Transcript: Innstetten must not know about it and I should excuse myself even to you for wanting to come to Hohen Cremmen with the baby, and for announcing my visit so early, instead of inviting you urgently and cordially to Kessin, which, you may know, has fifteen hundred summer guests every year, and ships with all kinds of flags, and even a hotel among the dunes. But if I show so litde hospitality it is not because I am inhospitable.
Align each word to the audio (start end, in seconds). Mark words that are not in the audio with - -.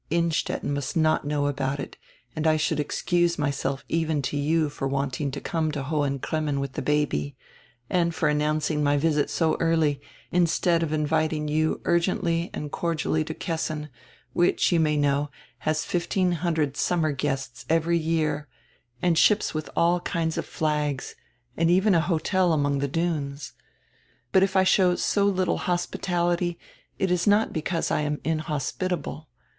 Innstetten 0.09 0.73
must 0.73 0.97
not 0.97 1.27
know 1.27 1.45
about 1.45 1.79
it 1.79 1.95
and 2.35 2.47
I 2.47 2.57
should 2.57 2.79
excuse 2.79 3.37
myself 3.37 3.85
even 3.87 4.23
to 4.23 4.35
you 4.35 4.67
for 4.71 4.87
wanting 4.87 5.29
to 5.29 5.39
come 5.39 5.71
to 5.73 5.83
Hohen 5.83 6.17
Cremmen 6.17 6.59
with 6.59 6.73
the 6.73 6.81
baby, 6.81 7.35
and 7.87 8.15
for 8.15 8.27
announcing 8.27 8.83
my 8.83 8.97
visit 8.97 9.29
so 9.29 9.55
early, 9.59 10.01
instead 10.31 10.81
of 10.81 10.91
inviting 10.91 11.47
you 11.47 11.81
urgently 11.85 12.49
and 12.51 12.71
cordially 12.71 13.23
to 13.25 13.35
Kessin, 13.35 13.89
which, 14.33 14.71
you 14.71 14.79
may 14.79 14.97
know, 14.97 15.29
has 15.59 15.85
fifteen 15.85 16.31
hundred 16.31 16.75
summer 16.75 17.11
guests 17.11 17.63
every 17.69 17.99
year, 17.99 18.47
and 19.03 19.15
ships 19.19 19.53
with 19.53 19.69
all 19.75 19.99
kinds 19.99 20.35
of 20.35 20.47
flags, 20.47 21.13
and 21.55 21.69
even 21.69 21.93
a 21.93 22.01
hotel 22.01 22.53
among 22.53 22.79
the 22.79 22.87
dunes. 22.87 23.53
But 24.31 24.41
if 24.41 24.55
I 24.55 24.63
show 24.63 24.95
so 24.95 25.31
litde 25.31 25.59
hospitality 25.59 26.57
it 26.97 27.11
is 27.11 27.27
not 27.27 27.53
because 27.53 27.91
I 27.91 28.01
am 28.01 28.19
inhospitable. 28.23 29.29